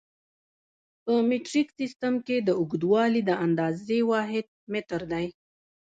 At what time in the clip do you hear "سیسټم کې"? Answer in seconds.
1.79-2.37